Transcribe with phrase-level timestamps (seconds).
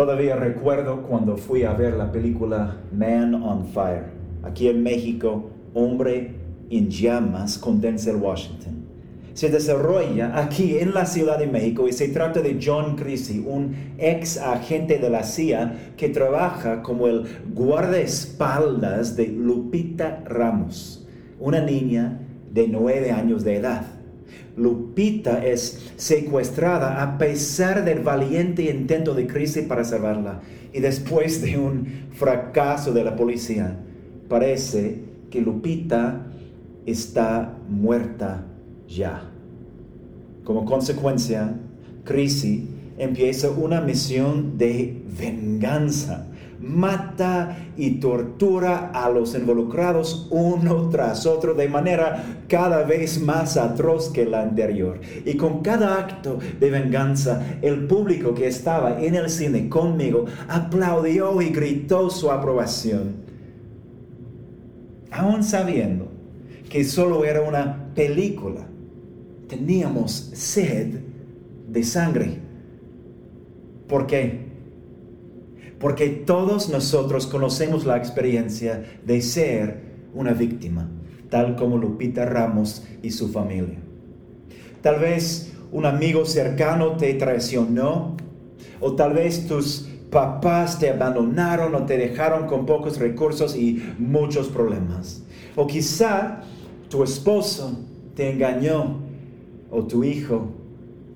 [0.00, 4.06] Todavía recuerdo cuando fui a ver la película Man on Fire,
[4.42, 6.36] aquí en México, Hombre
[6.70, 8.86] en Llamas con Denzel Washington.
[9.34, 13.74] Se desarrolla aquí en la Ciudad de México y se trata de John Creasy, un
[13.98, 21.06] ex agente de la CIA que trabaja como el guardaespaldas de Lupita Ramos,
[21.38, 23.99] una niña de nueve años de edad.
[24.56, 30.40] Lupita es secuestrada a pesar del valiente intento de Chrissy para salvarla.
[30.72, 33.76] Y después de un fracaso de la policía,
[34.28, 36.26] parece que Lupita
[36.86, 38.44] está muerta
[38.88, 39.30] ya.
[40.44, 41.54] Como consecuencia,
[42.04, 42.68] Chrissy
[42.98, 46.29] empieza una misión de venganza
[46.60, 54.10] mata y tortura a los involucrados uno tras otro de manera cada vez más atroz
[54.10, 55.00] que la anterior.
[55.24, 61.40] Y con cada acto de venganza, el público que estaba en el cine conmigo aplaudió
[61.40, 63.14] y gritó su aprobación.
[65.10, 66.08] Aún sabiendo
[66.68, 68.60] que solo era una película,
[69.48, 71.00] teníamos sed
[71.68, 72.38] de sangre.
[73.88, 74.49] ¿Por qué?
[75.80, 79.80] Porque todos nosotros conocemos la experiencia de ser
[80.14, 80.88] una víctima,
[81.30, 83.78] tal como Lupita Ramos y su familia.
[84.82, 88.16] Tal vez un amigo cercano te traicionó,
[88.78, 94.48] o tal vez tus papás te abandonaron o te dejaron con pocos recursos y muchos
[94.48, 95.22] problemas.
[95.56, 96.42] O quizá
[96.90, 97.78] tu esposo
[98.14, 98.98] te engañó
[99.70, 100.59] o tu hijo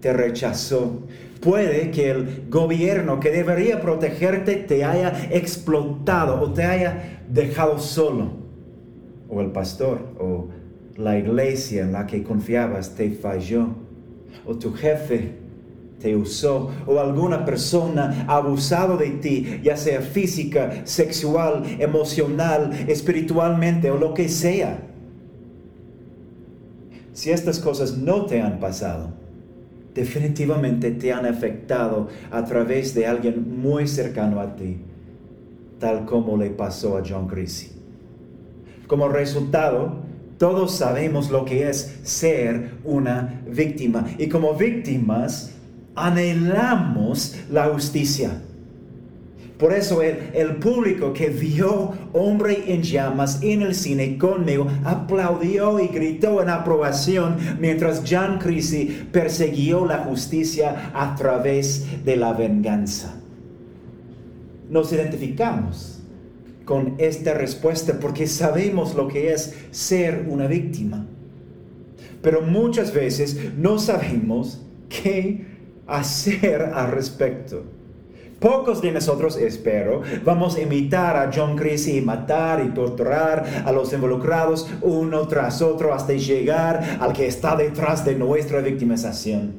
[0.04, 1.00] te rechazó
[1.40, 8.32] puede que el gobierno que debería protegerte te haya explotado o te haya dejado solo.
[9.30, 10.48] O el pastor o
[10.98, 13.68] la iglesia en la que confiabas te falló.
[14.44, 15.36] O tu jefe
[16.02, 16.70] te usó.
[16.86, 24.12] O alguna persona ha abusado de ti, ya sea física, sexual, emocional, espiritualmente o lo
[24.12, 24.80] que sea.
[27.14, 29.23] Si estas cosas no te han pasado,
[29.94, 34.78] definitivamente te han afectado a través de alguien muy cercano a ti,
[35.78, 37.70] tal como le pasó a John Creasy.
[38.86, 40.02] Como resultado,
[40.38, 45.54] todos sabemos lo que es ser una víctima y como víctimas
[45.94, 48.42] anhelamos la justicia.
[49.58, 55.86] Por eso el, público que vio Hombre en Llamas en el cine conmigo aplaudió y
[55.88, 63.14] gritó en aprobación mientras John Creasy persiguió la justicia a través de la venganza.
[64.68, 66.00] Nos identificamos
[66.64, 71.06] con esta respuesta porque sabemos lo que es ser una víctima.
[72.22, 75.46] Pero muchas veces no sabemos qué
[75.86, 77.64] hacer al respecto.
[78.44, 83.72] Pocos de nosotros, espero, vamos a imitar a John Creasy y matar y torturar a
[83.72, 89.54] los involucrados uno tras otro hasta llegar al que está detrás de nuestra victimización.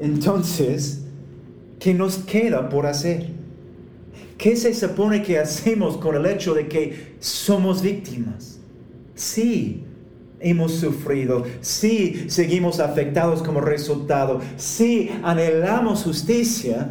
[0.00, 1.04] Entonces,
[1.78, 3.28] ¿qué nos queda por hacer?
[4.36, 8.58] ¿Qué se supone que hacemos con el hecho de que somos víctimas?
[9.14, 9.84] Sí,
[10.40, 16.90] hemos sufrido, sí seguimos afectados como resultado, sí anhelamos justicia,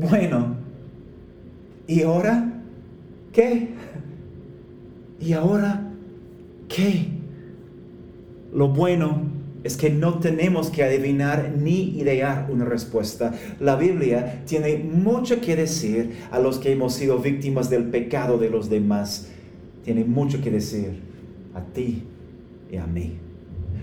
[0.00, 0.56] bueno,
[1.86, 2.62] ¿y ahora
[3.32, 3.68] qué?
[5.20, 5.90] ¿Y ahora
[6.68, 7.08] qué?
[8.52, 9.22] Lo bueno
[9.64, 13.34] es que no tenemos que adivinar ni idear una respuesta.
[13.60, 18.50] La Biblia tiene mucho que decir a los que hemos sido víctimas del pecado de
[18.50, 19.28] los demás.
[19.84, 21.00] Tiene mucho que decir
[21.54, 22.04] a ti
[22.70, 23.27] y a mí.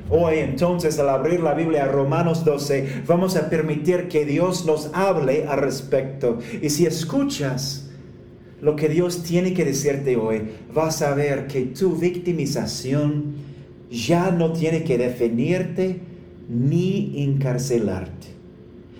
[0.09, 4.91] Hoy entonces al abrir la Biblia a Romanos 12 vamos a permitir que Dios nos
[4.93, 6.37] hable al respecto.
[6.61, 7.89] Y si escuchas
[8.61, 10.43] lo que Dios tiene que decirte hoy,
[10.73, 13.35] vas a ver que tu victimización
[13.89, 16.01] ya no tiene que definirte
[16.47, 18.27] ni encarcelarte.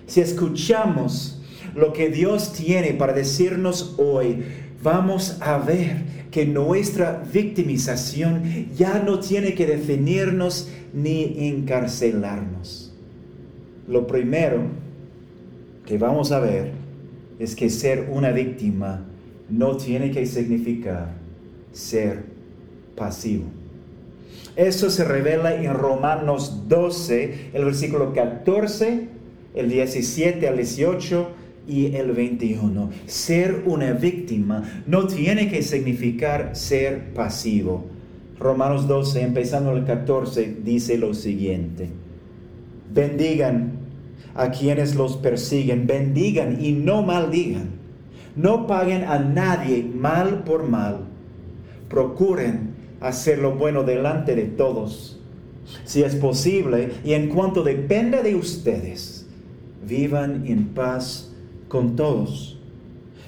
[0.08, 1.40] Si escuchamos
[1.76, 4.44] lo que Dios tiene para decirnos hoy,
[4.82, 12.94] vamos a ver que nuestra victimización ya no tiene que definirnos ni encarcelarnos.
[13.88, 14.64] Lo primero
[15.86, 16.74] que vamos a ver
[17.40, 19.06] es que ser una víctima
[19.50, 21.14] no tiene que significar
[21.72, 22.26] ser
[22.98, 23.46] pasivo.
[24.58, 29.08] Eso se revela en Romanos 12, el versículo 14,
[29.54, 31.30] el 17 al 18
[31.68, 32.90] y el 21.
[33.06, 37.86] Ser una víctima no tiene que significar ser pasivo.
[38.40, 41.90] Romanos 12, empezando el 14, dice lo siguiente.
[42.94, 43.80] Bendigan
[44.36, 47.70] a quienes los persiguen, bendigan y no maldigan.
[48.36, 51.06] No paguen a nadie mal por mal.
[51.90, 55.20] Procuren hacer lo bueno delante de todos.
[55.86, 59.26] Si es posible y en cuanto dependa de ustedes,
[59.88, 61.35] vivan en paz
[61.68, 62.60] con todos.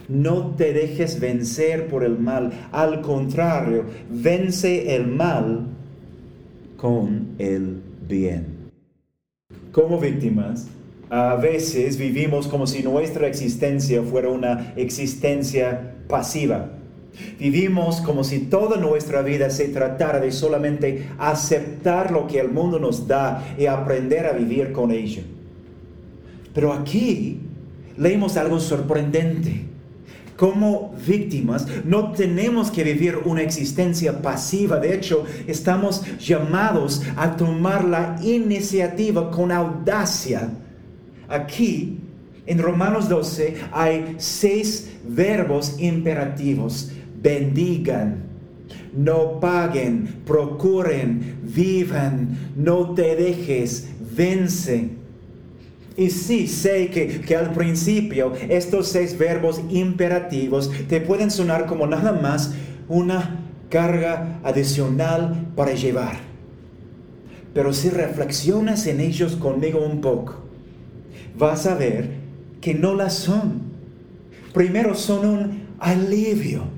[0.08, 5.68] No te dejes vencer por el mal, al contrario, vence el mal
[6.78, 8.72] con el bien.
[9.72, 10.68] Como víctimas,
[11.10, 16.72] a veces vivimos como si nuestra existencia fuera una existencia pasiva.
[17.40, 22.80] Vivimos como si toda nuestra vida se tratara de solamente aceptar lo que el mundo
[22.80, 25.24] nos da y aprender a vivir con ello.
[26.54, 27.40] Pero aquí
[27.98, 29.66] leemos algo sorprendente.
[30.38, 34.80] Como víctimas no tenemos que vivir una existencia pasiva.
[34.80, 40.50] De hecho, estamos llamados a tomar la iniciativa con audacia.
[41.28, 41.98] Aquí,
[42.46, 46.92] en Romanos 12, hay seis verbos imperativos.
[47.20, 48.24] Bendigan,
[48.96, 55.07] no paguen, procuren, vivan, no te dejes, vence.
[55.98, 61.88] Y sí, sé que, que, al principio estos seis verbos imperativos te pueden sonar como
[61.88, 62.54] nada más
[62.88, 63.40] una
[63.70, 66.18] carga adicional para llevar.
[67.52, 70.36] Pero si reflexionas en ellos conmigo un poco,
[71.36, 72.12] vas a ver
[72.62, 73.64] que no las son.
[74.54, 76.77] Primero son un alivio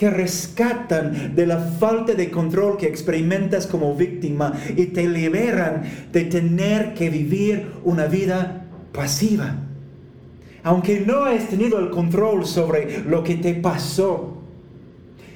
[0.00, 6.24] te rescatan de la falta de control que experimentas como víctima y te liberan de
[6.24, 9.56] tener que vivir una vida pasiva.
[10.62, 14.38] Aunque no has tenido el control sobre lo que te pasó,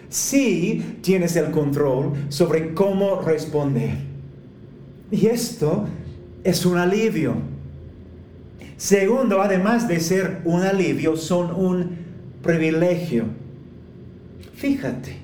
[0.09, 3.99] sí tienes el control sobre cómo responder.
[5.11, 5.85] Y esto
[6.43, 7.35] es un alivio.
[8.79, 11.99] Segundo, además de ser un alivio, son un
[12.43, 13.44] privilegio.
[14.55, 15.17] Fíjate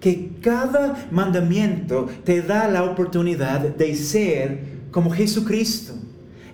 [0.00, 5.94] que cada mandamiento te da la oportunidad de ser como Jesucristo,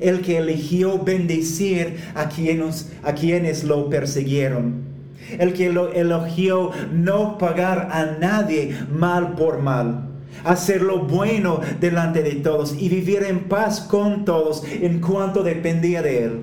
[0.01, 4.83] el que eligió bendecir a quienes, a quienes lo persiguieron,
[5.39, 10.09] el que lo eligió no pagar a nadie mal por mal,
[10.45, 16.03] hacer lo bueno delante de todos y vivir en paz con todos en cuanto dependía
[16.03, 16.41] de él.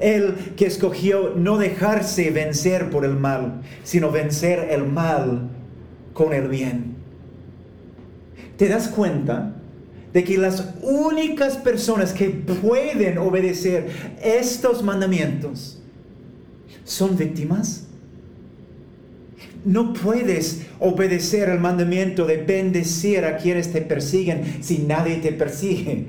[0.00, 5.48] Él que escogió no dejarse vencer por el mal, sino vencer el mal
[6.12, 6.94] con el bien.
[8.56, 9.54] ¿Te das cuenta
[10.12, 13.88] de que las únicas personas que pueden obedecer
[14.22, 15.82] estos mandamientos
[16.84, 17.86] son víctimas?
[19.64, 26.06] No puedes obedecer el mandamiento de bendecir a quienes te persiguen si nadie te persigue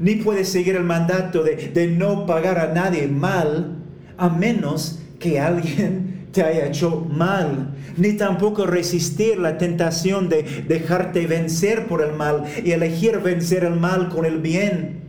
[0.00, 3.76] ni puedes seguir el mandato de, no pagar a nadie mal
[4.16, 11.26] a menos que alguien te haya hecho mal, ni tampoco resistir la tentación de dejarte
[11.26, 15.00] vencer por el mal y elegir vencer el mal con el bien.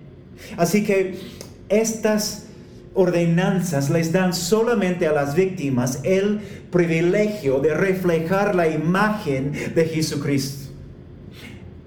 [0.58, 1.20] Así que
[1.68, 2.46] estas
[2.94, 6.40] ordenanzas les dan solamente a las víctimas el
[6.72, 10.69] privilegio de reflejar la imagen de Jesucristo.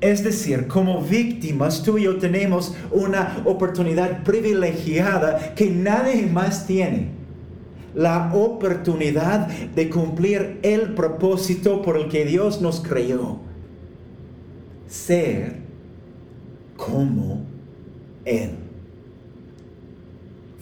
[0.03, 7.11] Es decir, como víctimas, tú y yo tenemos una oportunidad privilegiada que nadie más tiene.
[7.95, 13.39] La oportunidad de cumplir el propósito por el que Dios nos creó.
[14.89, 15.59] Ser
[16.77, 17.45] como
[18.25, 18.51] Él.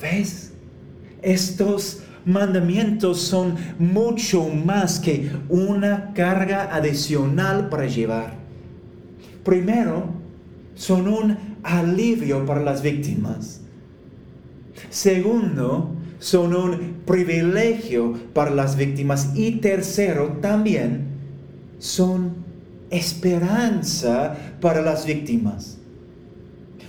[0.03, 0.53] ¿Ves?
[1.23, 8.40] Estos mandamientos son mucho más que una carga adicional para llevar
[9.45, 10.05] Primero,
[10.75, 13.61] son un alivio para las víctimas.
[14.89, 19.33] Segundo, son un privilegio para las víctimas.
[19.35, 21.09] Y tercero, también
[21.79, 22.35] son
[22.91, 25.79] esperanza para las víctimas.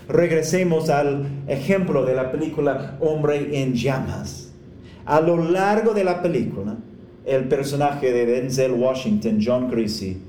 [0.08, 4.52] Regresemos al ejemplo de la película Hombre en llamas.
[5.06, 6.78] A lo largo de la película,
[7.26, 10.22] el personaje de Denzel Washington, John Creasy,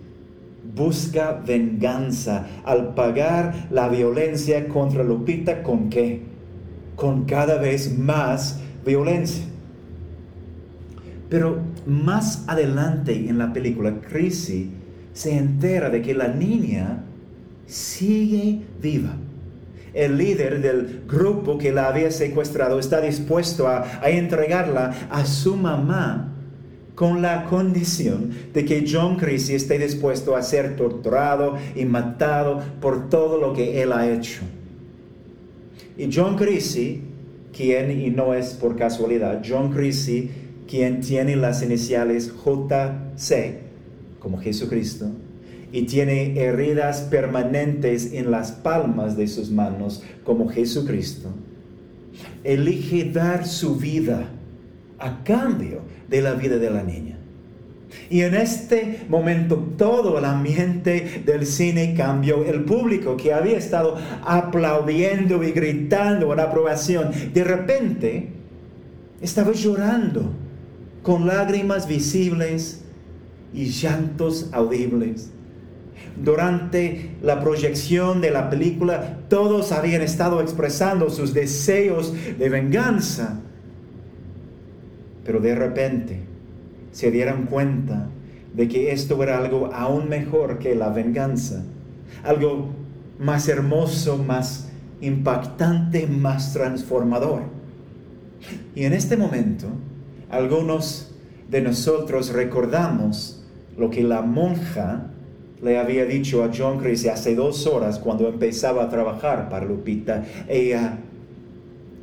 [0.64, 6.22] busca venganza al pagar la violencia contra Lupita con qué?
[6.96, 9.44] Con cada vez más violencia.
[11.28, 14.70] Pero más adelante en la película, Chrissy
[15.12, 17.04] se entera de que la niña
[17.66, 19.16] sigue viva.
[19.94, 25.56] El líder del grupo que la había secuestrado está dispuesto a, a entregarla a su
[25.56, 26.31] mamá
[27.02, 33.08] con la condición de que John Christie esté dispuesto a ser torturado y matado por
[33.08, 34.42] todo lo que él ha hecho.
[35.98, 37.02] Y John Creasy,
[37.52, 40.30] quien, y no es por casualidad, John Creasy,
[40.68, 43.58] quien tiene las iniciales JC,
[44.20, 45.10] como Jesucristo,
[45.72, 51.30] y tiene heridas permanentes en las palmas de sus manos, como Jesucristo,
[52.44, 54.28] elige dar su vida
[55.02, 57.18] a cambio de la vida de la niña.
[58.08, 62.44] Y en este momento todo el ambiente del cine cambió.
[62.44, 68.28] El público que había estado aplaudiendo y gritando en aprobación, de repente
[69.20, 70.32] estaba llorando
[71.02, 72.84] con lágrimas visibles
[73.52, 75.30] y llantos audibles.
[76.16, 83.40] Durante la proyección de la película, todos habían estado expresando sus deseos de venganza.
[85.24, 86.20] Pero de repente,
[86.92, 88.08] se dieran cuenta
[88.54, 91.64] de que esto era algo aún mejor que la venganza,
[92.22, 92.68] algo
[93.18, 94.68] más hermoso, más
[95.00, 97.42] impactante, más transformador.
[98.74, 99.68] Y en este momento,
[100.30, 101.14] algunos
[101.50, 103.44] de nosotros recordamos
[103.76, 105.06] lo que la monja
[105.62, 110.24] le había dicho a John Chris hace dos horas cuando empezaba a trabajar para Lupita.
[110.48, 110.98] Ella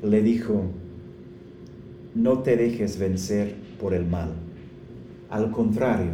[0.01, 0.65] le dijo,
[2.21, 4.29] no te dejes vencer por el mal
[5.29, 6.13] al contrario,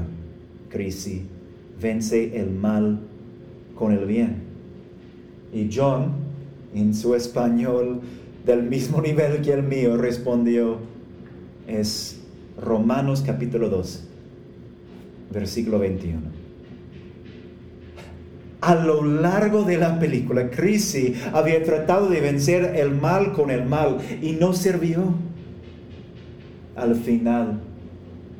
[0.70, 1.22] Crisi,
[1.82, 3.00] vence el mal
[3.76, 4.44] con el bien.
[5.54, 6.12] Y John,
[6.74, 8.02] en su español
[8.46, 10.80] del mismo nivel que el mío, respondió,
[11.68, 12.20] es
[12.62, 14.02] Romanos capítulo 12,
[15.32, 16.22] versículo 21.
[18.62, 23.66] A lo largo de la película, Crisi había tratado de vencer el mal con el
[23.66, 25.14] mal y no sirvió.
[26.76, 27.62] Al final,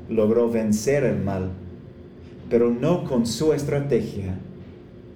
[0.10, 1.50] logró vencer el mal,
[2.50, 4.38] pero no con su estrategia,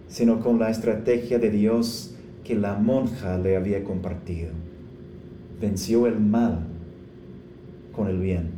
[0.07, 4.51] sino con la estrategia de Dios que la monja le había compartido.
[5.61, 6.59] Venció el mal
[7.95, 8.51] con el bien.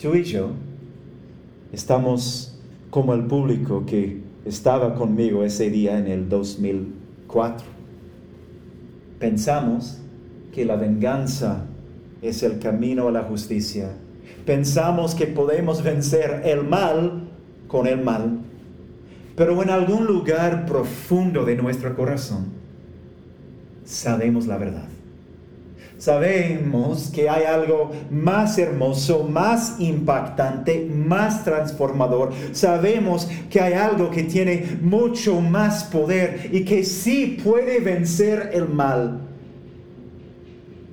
[0.00, 0.50] Tú y yo
[1.72, 2.58] estamos
[2.90, 7.66] como el público que estaba conmigo ese día en el 2004.
[9.18, 10.00] Pensamos
[10.52, 11.66] que la venganza
[12.24, 13.92] es el camino a la justicia.
[14.46, 17.28] Pensamos que podemos vencer el mal
[17.68, 18.40] con el mal,
[19.36, 22.46] pero en algún lugar profundo de nuestro corazón
[23.84, 24.88] sabemos la verdad.
[25.98, 32.32] Sabemos que hay algo más hermoso, más impactante, más transformador.
[32.52, 38.68] Sabemos que hay algo que tiene mucho más poder y que sí puede vencer el
[38.68, 39.23] mal.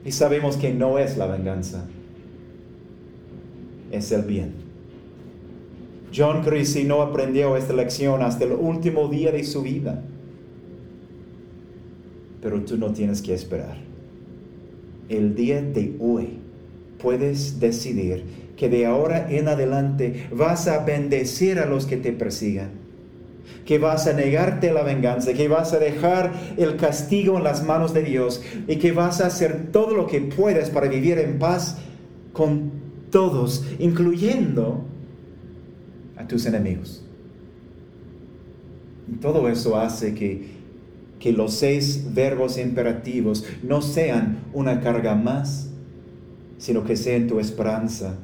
[0.03, 1.85] Y sabemos que no es la venganza,
[3.91, 4.53] es el bien.
[6.15, 10.03] John Creasy no aprendió esta lección hasta el último día de su vida.
[12.41, 13.77] Pero tú no tienes que esperar.
[15.07, 16.39] El día de hoy
[17.01, 18.23] puedes decidir
[18.57, 22.80] que de ahora en adelante vas a bendecir a los que te persigan
[23.65, 27.93] que vas a negarte la venganza, que vas a dejar el castigo en las manos
[27.93, 31.77] de Dios y que vas a hacer todo lo que puedes para vivir en paz
[32.33, 32.71] con
[33.11, 34.85] todos, incluyendo
[36.17, 37.03] a tus enemigos.
[39.11, 40.47] Y todo eso hace que,
[41.19, 45.69] que los seis verbos imperativos no sean una carga más,
[46.57, 48.15] sino que sean tu esperanza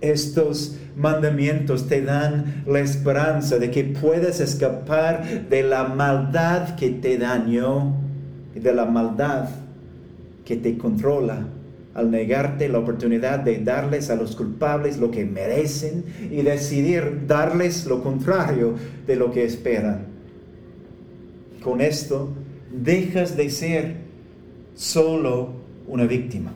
[0.00, 7.18] estos mandamientos te dan la esperanza de que puedes escapar de la maldad que te
[7.18, 7.96] dañó
[8.54, 9.48] y de la maldad
[10.44, 11.46] que te controla
[11.94, 17.86] al negarte la oportunidad de darles a los culpables lo que merecen y decidir darles
[17.86, 18.74] lo contrario
[19.06, 20.06] de lo que esperan.
[21.62, 22.30] Con esto
[22.72, 23.96] dejas de ser
[24.74, 25.50] solo
[25.88, 26.52] una víctima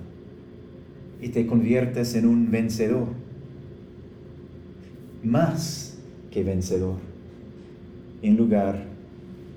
[1.22, 3.06] y te conviertes en un vencedor,
[5.22, 5.96] más
[6.30, 6.96] que vencedor,
[8.20, 8.82] en lugar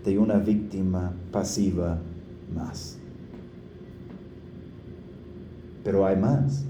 [0.06, 2.00] de una víctima pasiva
[2.54, 2.98] más.
[5.84, 6.64] Pero hay más.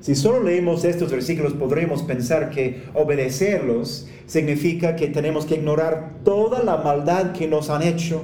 [0.00, 6.62] Si solo leemos estos versículos podremos pensar que obedecerlos significa que tenemos que ignorar toda
[6.62, 8.22] la maldad que nos han hecho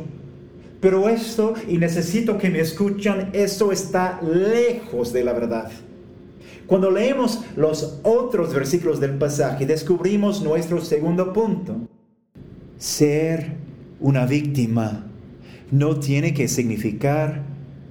[0.80, 5.70] pero esto, y necesito que me escuchen, eso está lejos de la verdad.
[6.68, 11.88] Cuando leemos los otros versículos del pasaje, descubrimos nuestro segundo punto.
[12.76, 13.56] Ser
[13.98, 15.06] una víctima
[15.72, 17.42] no tiene que significar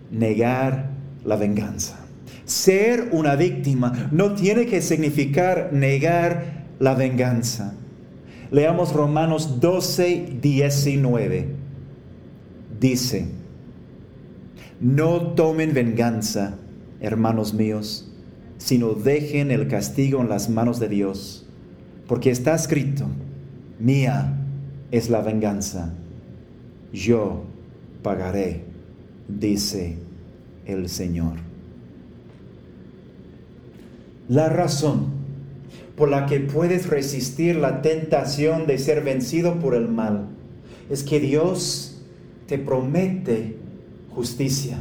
[0.09, 0.91] negar
[1.25, 2.05] la venganza.
[2.45, 7.73] Ser una víctima no tiene que significar negar la venganza.
[8.51, 11.67] Leamos Romanos 12, 19
[12.79, 13.27] dice,
[14.79, 16.57] No tomen venganza,
[16.99, 18.11] hermanos míos,
[18.57, 21.45] sino dejen el castigo en las manos de Dios,
[22.07, 23.05] porque está escrito,
[23.79, 24.33] mía
[24.91, 25.93] es la venganza,
[26.93, 27.43] yo
[28.01, 28.63] pagaré,
[29.27, 29.97] dice
[30.65, 31.33] el Señor.
[34.29, 35.17] La razón
[35.95, 40.27] por la que puedes resistir la tentación de ser vencido por el mal
[40.89, 42.01] es que Dios
[42.47, 43.57] te promete
[44.13, 44.79] justicia.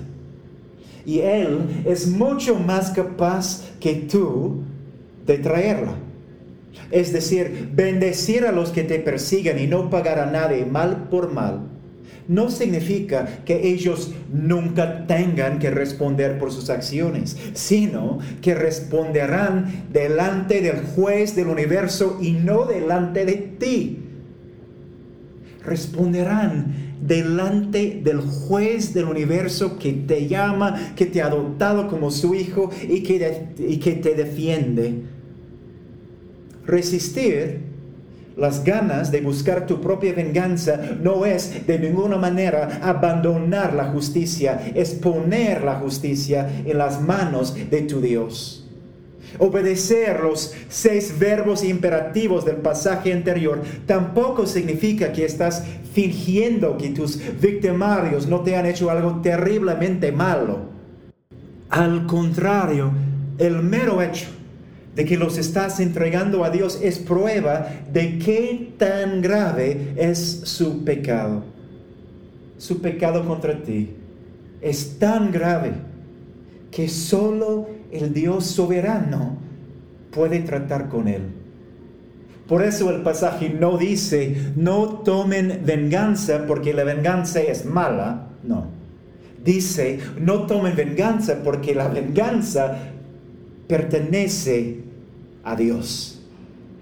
[1.07, 4.63] Y Él es mucho más capaz que tú
[5.25, 5.95] de traerla.
[6.91, 11.33] Es decir, bendecir a los que te persigan y no pagar a nadie mal por
[11.33, 11.61] mal
[12.29, 20.61] no significa que ellos nunca tengan que responder por sus acciones, sino que responderán delante
[20.61, 24.03] del juez del universo y no delante de ti.
[25.67, 32.35] Responderán delante del juez del universo que te llama, que te ha adoptado como su
[32.35, 35.03] hijo y que, y que te defiende.
[36.65, 37.61] Resistir
[38.37, 44.73] las ganas de buscar tu propia venganza no es de ninguna manera abandonar la justicia,
[44.75, 48.66] es poner la justicia en las manos de tu Dios.
[49.39, 57.19] Obedecer los seis verbos imperativos del pasaje anterior tampoco significa que estás fingiendo que tus
[57.41, 60.61] victimarios no te han hecho algo terriblemente malo.
[61.71, 62.93] Al contrario,
[63.39, 64.27] el mero hecho
[64.95, 70.85] de que los estás entregando a Dios es prueba de qué tan grave es su
[70.85, 71.45] pecado.
[72.57, 73.91] Su pecado contra ti
[74.63, 75.73] es tan grave
[76.71, 79.37] que solo el Dios soberano
[80.11, 81.23] puede tratar con él.
[82.49, 88.29] Por eso el pasaje no dice, no tomen venganza porque la venganza es mala.
[88.45, 88.67] No.
[89.45, 92.79] Dice, no tomen venganza porque la venganza
[93.67, 94.81] pertenece
[95.43, 96.21] a Dios.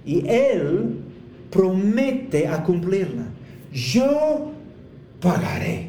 [0.05, 1.01] Y Él
[1.51, 3.25] promete a cumplirla.
[3.73, 4.53] Yo
[5.21, 5.89] pagaré,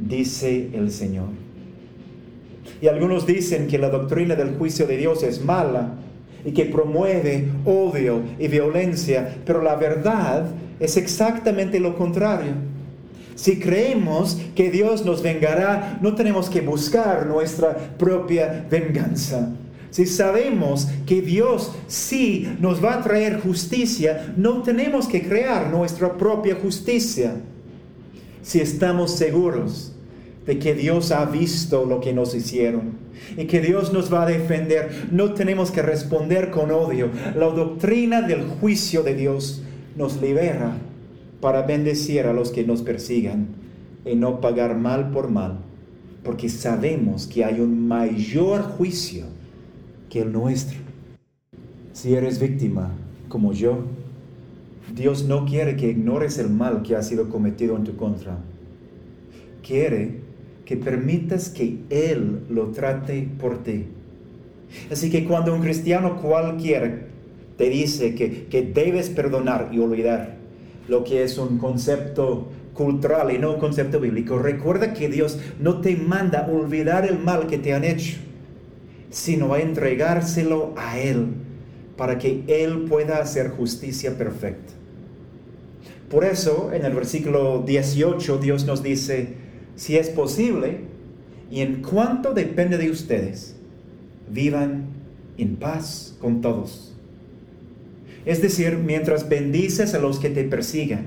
[0.00, 1.28] dice el Señor.
[2.80, 5.94] Y algunos dicen que la doctrina del juicio de Dios es mala
[6.44, 10.46] y que promueve odio y violencia, pero la verdad
[10.78, 12.52] es exactamente lo contrario.
[13.34, 19.50] Si creemos que Dios nos vengará, no tenemos que buscar nuestra propia venganza.
[19.90, 26.16] Si sabemos que Dios sí nos va a traer justicia, no tenemos que crear nuestra
[26.16, 27.36] propia justicia.
[28.42, 29.94] Si estamos seguros
[30.48, 32.92] de que Dios ha visto lo que nos hicieron
[33.36, 37.10] y que Dios nos va a defender, no tenemos que responder con odio.
[37.36, 39.62] La doctrina del juicio de Dios
[39.94, 40.78] nos libera
[41.42, 43.48] para bendecir a los que nos persigan
[44.06, 45.58] y no pagar mal por mal,
[46.24, 49.26] porque sabemos que hay un mayor juicio
[50.08, 50.78] que el nuestro.
[51.92, 52.92] Si eres víctima
[53.28, 53.80] como yo,
[54.94, 58.38] Dios no quiere que ignores el mal que ha sido cometido en tu contra.
[59.62, 60.26] Quiere
[60.68, 63.86] que permitas que Él lo trate por ti.
[64.92, 67.06] Así que cuando un cristiano cualquiera
[67.56, 70.36] te dice que, que debes perdonar y olvidar,
[70.86, 75.80] lo que es un concepto cultural y no un concepto bíblico, recuerda que Dios no
[75.80, 78.18] te manda olvidar el mal que te han hecho
[79.10, 81.28] sino a entregárselo a Él
[81.96, 84.74] para que Él pueda hacer justicia perfecta.
[86.10, 89.47] Por eso en el versículo 18 Dios nos dice,
[89.78, 90.80] si es posible,
[91.50, 93.54] y en cuanto depende de ustedes,
[94.28, 94.86] vivan
[95.38, 96.92] en paz con todos.
[98.26, 101.06] Es decir, mientras bendices a los que te persigan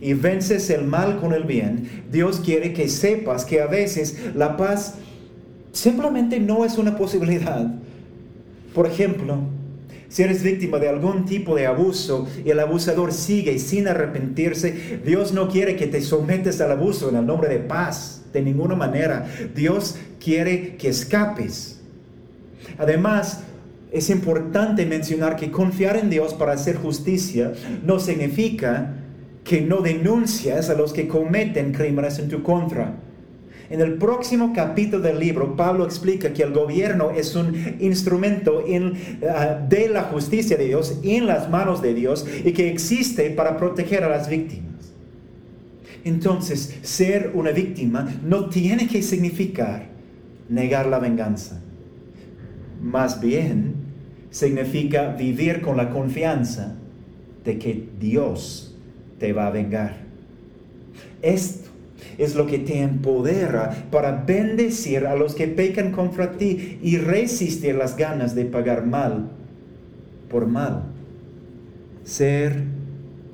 [0.00, 4.56] y vences el mal con el bien, Dios quiere que sepas que a veces la
[4.56, 4.96] paz
[5.70, 7.72] simplemente no es una posibilidad.
[8.74, 9.38] Por ejemplo,
[10.12, 15.32] si eres víctima de algún tipo de abuso y el abusador sigue sin arrepentirse, Dios
[15.32, 19.26] no quiere que te sometes al abuso en el nombre de paz, de ninguna manera.
[19.54, 21.80] Dios quiere que escapes.
[22.76, 23.40] Además,
[23.90, 28.96] es importante mencionar que confiar en Dios para hacer justicia no significa
[29.44, 32.96] que no denuncias a los que cometen crímenes en tu contra.
[33.72, 38.62] En el próximo capítulo del libro, Pablo explica que el gobierno es un instrumento
[39.26, 43.56] ah, de la justicia de Dios en las manos de Dios y que existe para
[43.56, 44.92] proteger a las víctimas.
[46.04, 49.86] Entonces, ser una víctima no tiene que significar
[50.50, 51.58] negar la venganza.
[52.82, 53.72] Más bien,
[54.28, 56.74] significa vivir con la confianza
[57.42, 58.76] de que Dios
[59.18, 59.96] te va a vengar.
[61.22, 61.71] Esto
[62.18, 67.74] es lo que te empodera para bendecir a los que pecan contra ti y resistir
[67.74, 69.30] las ganas de pagar mal
[70.28, 70.84] por mal.
[72.04, 72.64] Ser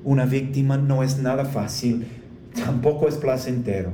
[0.05, 2.07] una víctima no es nada fácil,
[2.55, 3.93] tampoco es placentero.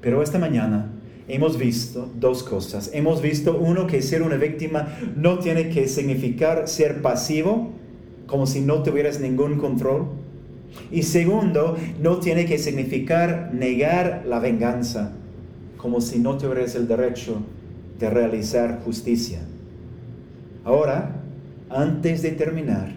[0.00, 0.90] Pero esta mañana
[1.28, 2.90] hemos visto dos cosas.
[2.92, 7.72] Hemos visto uno que ser una víctima no tiene que significar ser pasivo,
[8.26, 10.08] como si no tuvieras ningún control.
[10.90, 15.12] Y segundo, no tiene que significar negar la venganza,
[15.76, 17.42] como si no tuvieras el derecho
[17.98, 19.40] de realizar justicia.
[20.64, 21.22] Ahora,
[21.70, 22.92] antes de terminar,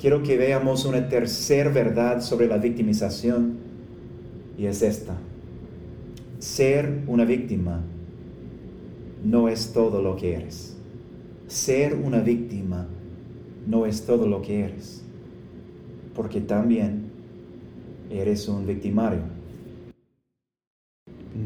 [0.00, 3.58] quiero que veamos una tercera verdad sobre la victimización
[4.58, 5.14] y es esta.
[6.38, 7.80] Ser una víctima
[9.24, 10.76] no es todo lo que eres.
[11.46, 12.86] Ser una víctima
[13.66, 15.02] no es todo lo que eres,
[16.14, 17.10] porque también
[18.10, 19.20] eres un victimario.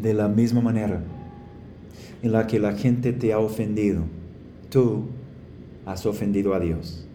[0.03, 1.03] De la misma manera
[2.23, 4.03] en la que la gente te ha ofendido,
[4.71, 5.05] tú
[5.87, 7.07] has ofendido a Dios.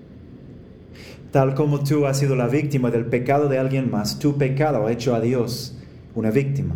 [1.31, 4.91] Tal como tú has sido la víctima del pecado de alguien más, tu pecado ha
[4.91, 5.77] hecho a Dios
[6.15, 6.75] una víctima.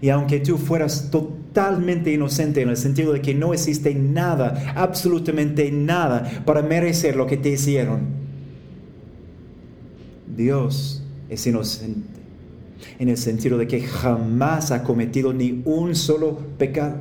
[0.00, 5.70] Y aunque tú fueras totalmente inocente en el sentido de que no existe nada, absolutamente
[5.72, 8.17] nada, para merecer lo que te hicieron,
[10.38, 12.20] Dios es inocente
[13.00, 16.94] en el sentido de que jamás ha cometido ni un solo pecado.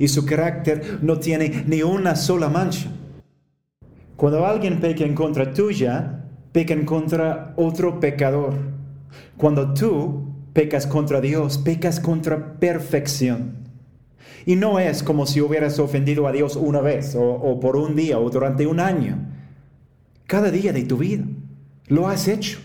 [0.00, 2.90] Y su carácter no tiene ni una sola mancha.
[4.16, 8.54] Cuando alguien peca en contra tuya, peca en contra otro pecador.
[9.36, 13.58] Cuando tú pecas contra Dios, pecas contra perfección.
[14.44, 18.18] Y no es como si hubieras ofendido a Dios una vez, o, por un día,
[18.18, 19.18] o durante un año.
[20.26, 21.24] Cada día de tu vida
[21.88, 22.58] lo has hecho.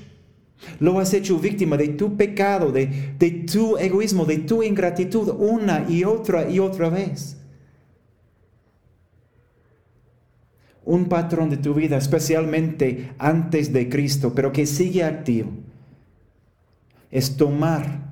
[0.79, 2.87] Lo has hecho víctima de tu pecado, de,
[3.51, 7.37] tu egoísmo, de tu ingratitud, una y otra y otra vez.
[10.83, 15.51] Un patrón de tu vida, especialmente antes de Cristo, pero que sigue activo,
[17.11, 18.09] es tomar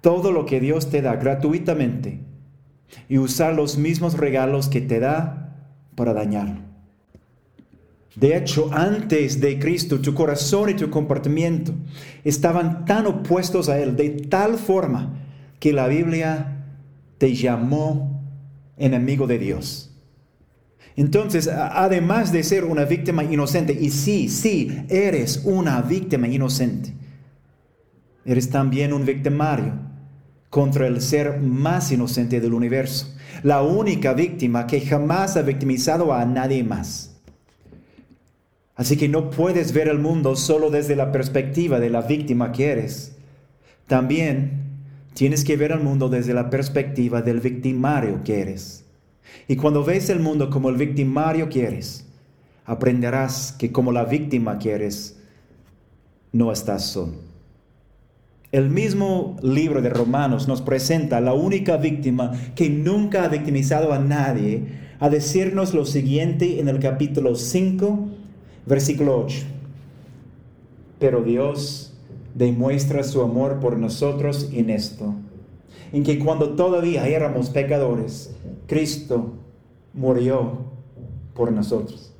[0.00, 2.20] todo lo que Dios te da gratuitamente
[3.08, 5.56] y usar los mismos regalos que te da
[5.94, 6.71] para dañarlo.
[8.14, 11.72] De hecho, antes de Cristo, tu corazón y tu comportamiento
[12.24, 15.18] estaban tan opuestos a Él, de tal forma
[15.58, 16.66] que la Biblia
[17.16, 18.22] te llamó
[18.76, 19.88] enemigo de Dios.
[20.94, 26.92] Entonces, además de ser una víctima inocente, y sí, sí, eres una víctima inocente,
[28.26, 29.72] eres también un victimario
[30.50, 36.26] contra el ser más inocente del universo, la única víctima que jamás ha victimizado a
[36.26, 37.11] nadie más.
[38.74, 42.70] Así que no puedes ver el mundo solo desde la perspectiva de la víctima que
[42.70, 43.16] eres.
[43.86, 44.62] También
[45.14, 48.84] tienes que ver el mundo desde la perspectiva del victimario que eres.
[49.46, 52.06] Y cuando ves el mundo como el victimario que eres,
[52.64, 55.18] aprenderás que como la víctima que eres,
[56.32, 57.32] no estás solo.
[58.52, 63.98] El mismo libro de Romanos nos presenta la única víctima que nunca ha victimizado a
[63.98, 64.64] nadie,
[64.98, 68.21] a decirnos lo siguiente en el capítulo 5
[68.66, 69.44] Versículo 8.
[70.98, 71.92] Pero Dios
[72.34, 75.14] demuestra su amor por nosotros en esto,
[75.92, 78.34] en que cuando todavía éramos pecadores,
[78.66, 79.32] Cristo
[79.92, 80.58] murió
[81.34, 82.12] por nosotros.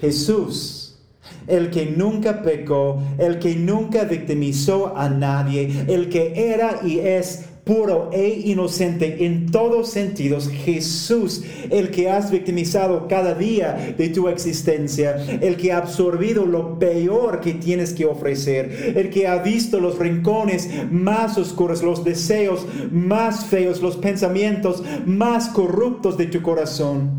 [0.00, 0.98] Jesús,
[1.46, 7.46] el que nunca pecó, el que nunca victimizó a nadie, el que era y es
[7.68, 14.26] puro e inocente en todos sentidos, Jesús, el que has victimizado cada día de tu
[14.28, 19.80] existencia, el que ha absorbido lo peor que tienes que ofrecer, el que ha visto
[19.80, 27.10] los rincones más oscuros, los deseos más feos, los pensamientos más corruptos de tu corazón,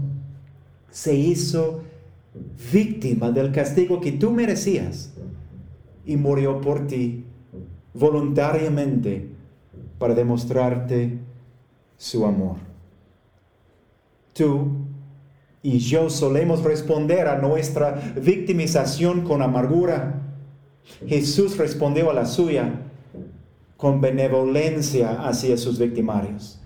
[0.89, 1.83] se hizo
[2.73, 5.13] víctima del castigo que tú merecías
[6.07, 7.23] y murió por ti
[7.93, 9.37] voluntariamente
[9.99, 11.19] para demostrarte
[11.97, 12.55] su amor.
[14.33, 14.69] Tú
[15.61, 20.21] y yo solemos responder a nuestra victimización con amargura.
[21.05, 22.85] Jesús respondió a la suya
[23.75, 26.59] con benevolencia hacia sus victimarios.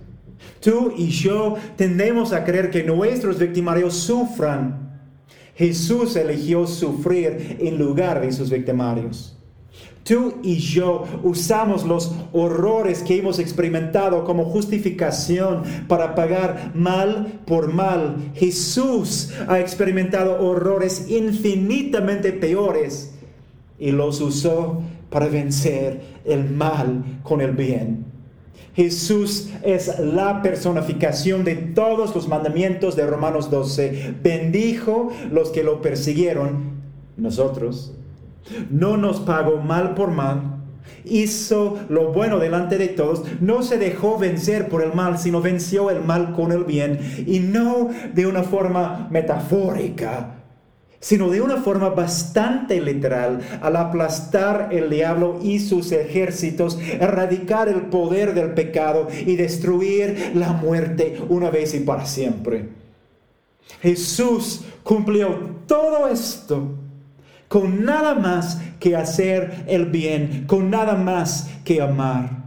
[0.60, 5.00] Tú y yo tendemos a creer que nuestros victimarios sufran.
[5.56, 9.38] Jesús eligió sufrir en lugar de sus victimarios.
[10.04, 17.72] Tú y yo usamos los horrores que hemos experimentado como justificación para pagar mal por
[17.72, 18.32] mal.
[18.36, 23.14] Jesús ha experimentado horrores infinitamente peores
[23.80, 28.06] y los usó para vencer el mal con el bien.
[28.76, 34.16] Jesús es la personificación de todos los mandamientos de Romanos 12.
[34.22, 36.82] Bendijo los que lo persiguieron,
[37.16, 37.94] nosotros.
[38.70, 40.60] No nos pagó mal por mal.
[41.06, 43.24] Hizo lo bueno delante de todos.
[43.40, 47.26] No se dejó vencer por el mal, sino venció el mal con el bien.
[47.28, 50.36] Y no de una forma metafórica,
[51.00, 57.84] sino de una forma bastante literal, al aplastar el diablo y sus ejércitos, erradicar el
[57.84, 62.70] poder del pecado y destruir la muerte una vez y para siempre.
[63.82, 65.28] Jesús cumplió
[65.68, 66.83] todo esto
[67.54, 72.46] con nada más que hacer el bien, con nada más que amar.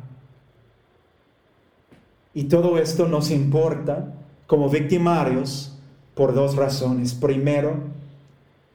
[2.35, 4.14] Y todo esto nos importa
[4.49, 5.79] como victimarios
[6.16, 7.14] por dos razones.
[7.14, 7.85] Primero,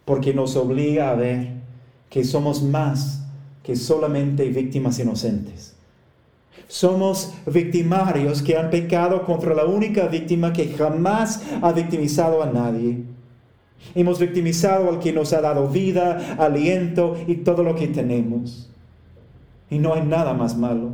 [0.05, 1.49] porque nos obliga a ver
[2.09, 3.25] que somos más
[3.61, 5.75] que solamente víctimas inocentes.
[6.69, 13.10] Somos victimarios que han pecado contra la única víctima que jamás ha victimizado a nadie.
[13.95, 18.69] Hemos victimizado al que nos ha dado vida, aliento y todo lo que tenemos.
[19.69, 20.91] Y no hay nada más malo.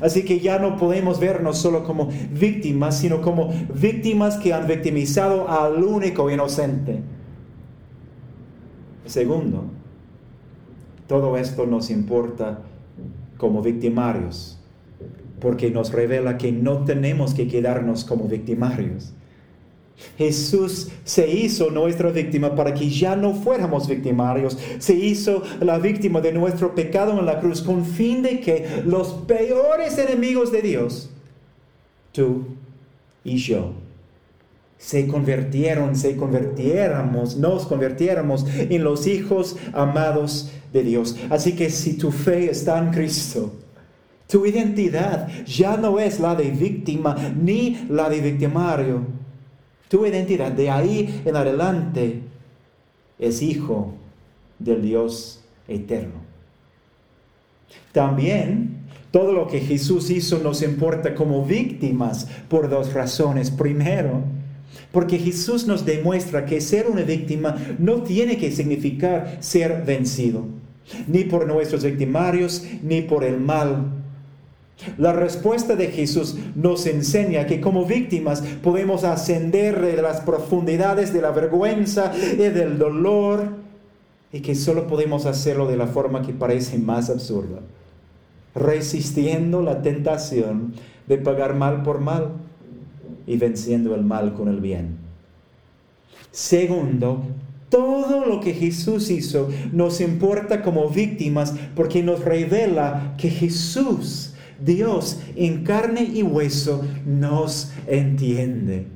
[0.00, 5.48] Así que ya no podemos vernos solo como víctimas, sino como víctimas que han victimizado
[5.48, 7.00] al único inocente.
[9.06, 9.64] Segundo,
[11.06, 12.60] todo esto nos importa
[13.38, 14.58] como victimarios,
[15.40, 19.14] porque nos revela que no tenemos que quedarnos como victimarios.
[20.16, 24.58] Jesús se hizo nuestra víctima para que ya no fuéramos victimarios.
[24.78, 29.08] Se hizo la víctima de nuestro pecado en la cruz con fin de que los
[29.26, 31.10] peores enemigos de Dios,
[32.12, 32.46] tú
[33.24, 33.72] y yo,
[34.78, 41.16] se convirtieron, se convirtiéramos, nos convirtiéramos en los hijos amados de Dios.
[41.30, 43.52] Así que si tu fe está en Cristo,
[44.28, 49.17] tu identidad ya no es la de víctima ni la de victimario.
[49.88, 52.20] Tu identidad de ahí en adelante
[53.18, 53.94] es hijo
[54.58, 56.28] del Dios eterno.
[57.92, 58.78] También
[59.10, 63.50] todo lo que Jesús hizo nos importa como víctimas por dos razones.
[63.50, 64.22] Primero,
[64.92, 70.44] porque Jesús nos demuestra que ser una víctima no tiene que significar ser vencido,
[71.06, 73.97] ni por nuestros victimarios, ni por el mal.
[74.96, 81.20] La respuesta de Jesús nos enseña que como víctimas podemos ascender de las profundidades de
[81.20, 83.48] la vergüenza y del dolor
[84.32, 87.60] y que solo podemos hacerlo de la forma que parece más absurda,
[88.54, 90.74] resistiendo la tentación
[91.08, 92.32] de pagar mal por mal
[93.26, 94.96] y venciendo el mal con el bien.
[96.30, 97.22] Segundo,
[97.68, 104.27] todo lo que Jesús hizo nos importa como víctimas porque nos revela que Jesús,
[104.58, 108.86] Dios en carne y hueso, nos entiende.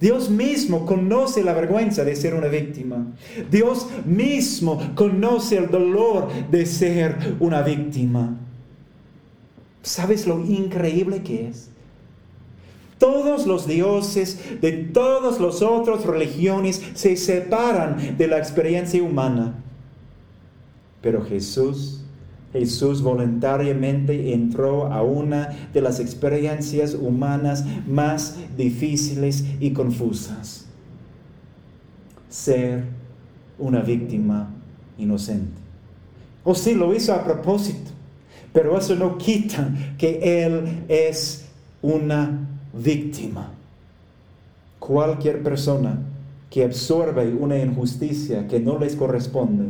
[0.00, 3.06] Dios mismo conoce la vergüenza de ser una víctima.
[3.50, 8.36] Dios mismo conoce el dolor de ser una víctima.
[9.82, 11.70] ¿Sabes lo increíble que es?
[12.98, 19.54] Todos los dioses de todas las otras religiones se separan de la experiencia humana.
[21.00, 21.97] Pero Jesús,
[22.52, 30.66] Jesús voluntariamente entró a una de las experiencias humanas más difíciles y confusas.
[32.30, 32.84] Ser
[33.58, 34.50] una víctima
[34.96, 35.60] inocente.
[36.44, 37.90] O sí, lo hizo a propósito,
[38.52, 41.44] pero eso no quita que Él es
[41.82, 43.50] una víctima.
[44.78, 45.98] Cualquier persona
[46.48, 49.66] que absorbe una injusticia que no les corresponde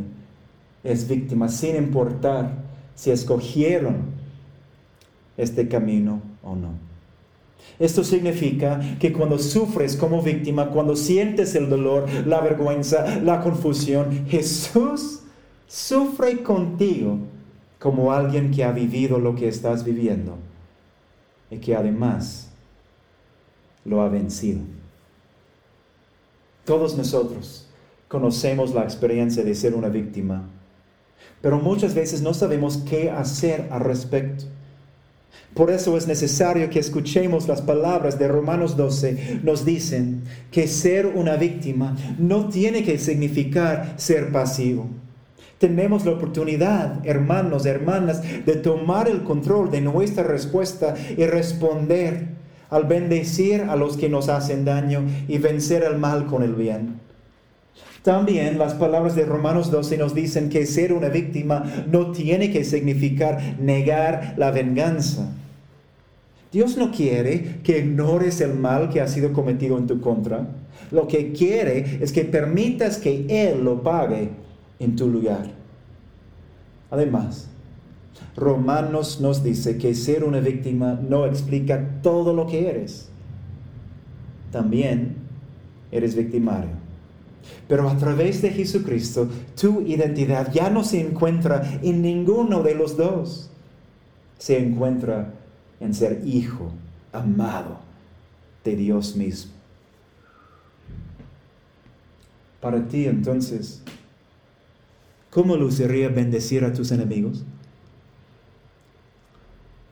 [0.83, 2.68] es víctima sin importar
[2.99, 3.95] si escogieron
[5.37, 6.71] este camino o no.
[7.79, 14.25] Esto significa que cuando sufres como víctima, cuando sientes el dolor, la vergüenza, la confusión,
[14.27, 15.21] Jesús
[15.65, 17.19] sufre contigo
[17.79, 20.35] como alguien que ha vivido lo que estás viviendo
[21.49, 22.49] y que además
[23.85, 24.59] lo ha vencido.
[26.65, 27.65] Todos nosotros
[28.09, 30.49] conocemos la experiencia de ser una víctima,
[31.41, 34.45] pero muchas veces no sabemos qué hacer al respecto.
[35.53, 39.41] Por eso es necesario que escuchemos las palabras de Romanos 12.
[39.43, 44.87] Nos dicen que ser una víctima no tiene que significar ser pasivo.
[45.57, 52.29] Tenemos la oportunidad, hermanos, hermanas, de tomar el control de nuestra respuesta y responder
[52.69, 57.01] al bendecir a los que nos hacen daño y vencer el mal con el bien.
[58.03, 62.63] También las palabras de Romanos 12 nos dicen que ser una víctima no tiene que
[62.63, 65.31] significar negar la venganza.
[66.51, 70.47] Dios no quiere que ignores el mal que ha sido cometido en tu contra.
[70.91, 74.29] Lo que quiere es que permitas que Él lo pague
[74.79, 75.51] en tu lugar.
[76.89, 77.49] Además,
[78.35, 83.09] Romanos nos dice que ser una víctima no explica todo lo que eres.
[84.51, 85.17] También
[85.91, 86.78] eres victimario.
[87.67, 92.97] Pero a través de Jesucristo, tu identidad ya no se encuentra en ninguno de los
[92.97, 93.49] dos.
[94.37, 95.33] Se encuentra
[95.79, 96.71] en ser hijo
[97.11, 97.79] amado
[98.63, 99.53] de Dios mismo.
[102.61, 103.81] Para ti entonces,
[105.29, 107.45] ¿cómo luciría bendecir a tus enemigos?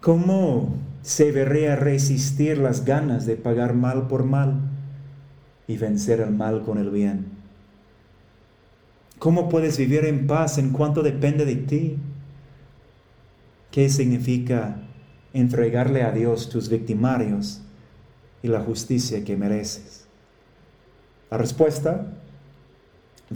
[0.01, 4.59] ¿Cómo se vería resistir las ganas de pagar mal por mal
[5.67, 7.36] y vencer el mal con el bien?
[9.19, 11.97] ¿Cómo puedes vivir en paz en cuanto depende de ti?
[13.71, 14.83] ¿Qué significa
[15.33, 17.61] entregarle a Dios tus victimarios
[18.43, 20.05] y la justicia que mereces?
[21.31, 22.13] La respuesta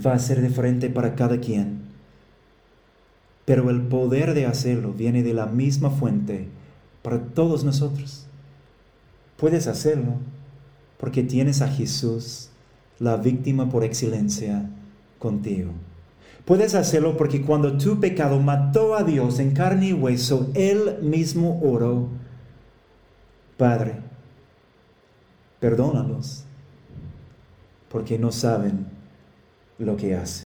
[0.04, 1.82] va a ser diferente para cada quien,
[3.44, 6.48] pero el poder de hacerlo viene de la misma fuente
[7.02, 8.28] para todos nosotros.
[9.36, 10.14] Puedes hacerlo
[10.98, 12.50] porque tienes a Jesús,
[13.00, 14.70] la víctima por excelencia,
[15.22, 15.70] contigo.
[16.44, 21.60] Puedes hacerlo porque cuando tu pecado mató a Dios en carne y hueso, Él mismo
[21.62, 22.08] oró,
[23.56, 23.94] Padre,
[25.60, 26.42] perdónalos,
[27.88, 28.86] porque no saben
[29.78, 30.40] lo que hacen.